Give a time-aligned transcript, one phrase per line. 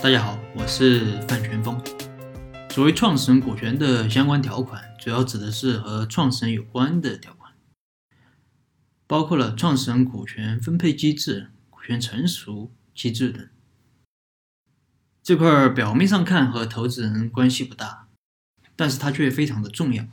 [0.00, 1.76] 大家好，我是范全峰。
[2.70, 7.52] 所谓创始人股权的相关条款，主要指的是和创始人有关的条款，
[9.08, 13.48] 包括了创始人股权分配机制、股权成熟机制等。
[15.20, 18.06] 这块表面上看和投资人关系不大，
[18.76, 20.06] 但是它却非常的重要。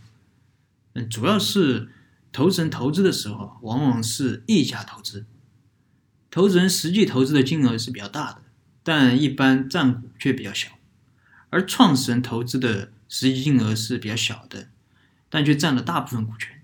[0.94, 1.90] 嗯，主要是
[2.32, 5.28] 投资人投资的时候，往往是溢价投资，
[6.32, 8.42] 投资人实际投资的金额是比较大的。
[8.88, 10.70] 但一般占股却比较小，
[11.50, 14.70] 而创始人投资的实际金额是比较小的，
[15.28, 16.62] 但却占了大部分股权。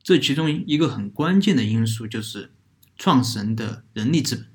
[0.00, 2.52] 这其中一个很关键的因素就是
[2.96, 4.46] 创始人的人力资本。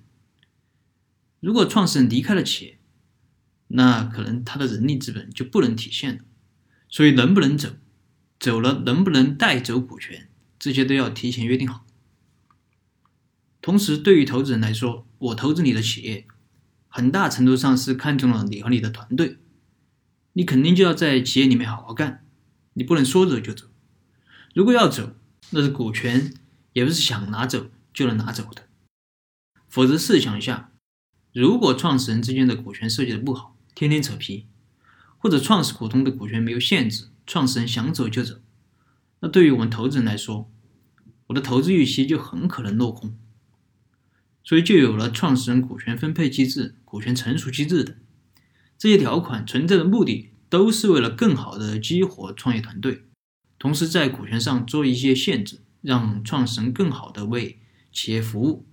[1.41, 2.79] 如果创始人离开了企业，
[3.67, 6.23] 那可能他的人力资本就不能体现了。
[6.87, 7.75] 所以能不能走，
[8.39, 11.85] 走了能不能带走股权，这些都要提前约定好。
[13.61, 16.25] 同时，对于投资人来说，我投资你的企业。
[16.93, 19.37] 很大程度上是看中了你和你的团队，
[20.33, 22.25] 你肯定就要在企业里面好好干，
[22.73, 23.67] 你不能说走就走。
[24.53, 25.15] 如果要走，
[25.51, 26.33] 那是股权
[26.73, 28.67] 也不是想拿走就能拿走的。
[29.69, 30.71] 否则试想一下，
[31.31, 34.47] 如果创始人之间的股权设计的不好，天天扯皮，
[35.17, 38.35] 或者创始股东的股权没有限制，创始人想走就走，
[39.21, 40.51] 那对于我们投资人来说，
[41.27, 43.15] 我的投资预期就很可能落空。
[44.51, 47.95] 所以就有了创始人股权分配机制、股权成熟机制等
[48.77, 53.03] 这些条款存在的目的，都是为了更好的激活创业团队，
[53.57, 57.61] 同时在股权上做一些限制，让创始人更好的为
[57.93, 58.67] 企业服务。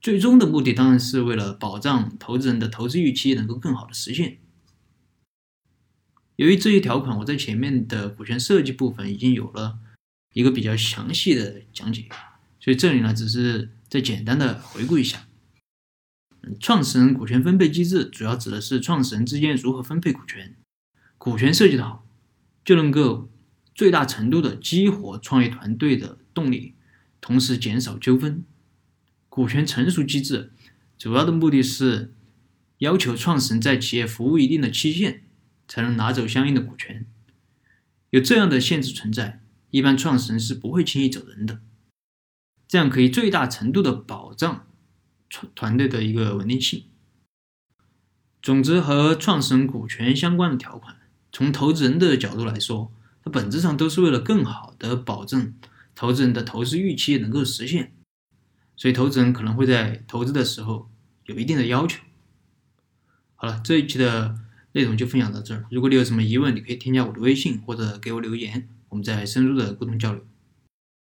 [0.00, 4.38] 最终的目的当然是为了保障投资人的投资预期能够更好的实现。
[6.36, 9.76] 由于这些条款，我在前面的股权设计部分已经有了
[10.32, 12.08] 一个比较详细的讲解，
[12.58, 13.75] 所以这里呢只是。
[13.88, 15.28] 再简单的回顾一下，
[16.60, 20.56] 创始人股权分配机制主要指的是创始人之间如何分配股权，
[21.18, 22.06] 股权设计的好，
[22.64, 23.30] 就能够
[23.74, 26.74] 最大程度的激活创业团队的动力，
[27.20, 28.44] 同时减少纠纷。
[29.28, 30.52] 股权成熟机制
[30.96, 32.14] 主要的目的是
[32.78, 35.24] 要求创始人在企业服务一定的期限
[35.68, 37.06] 才能拿走相应的股权，
[38.10, 41.60] 有这样的限制存在，一般创始人是不会轻易走人的。
[42.68, 44.66] 这样可以最大程度的保障
[45.28, 46.84] 团团队的一个稳定性。
[48.42, 50.96] 总之，和创始人股权相关的条款，
[51.32, 52.92] 从投资人的角度来说，
[53.24, 55.54] 它本质上都是为了更好的保证
[55.94, 57.92] 投资人的投资预期能够实现。
[58.76, 60.90] 所以，投资人可能会在投资的时候
[61.24, 62.02] 有一定的要求。
[63.34, 64.36] 好了，这一期的
[64.72, 65.64] 内容就分享到这儿。
[65.70, 70.24] 如果你有什么疑问，你可以添加我的微信或者给我留言，我们再深入的沟通交流。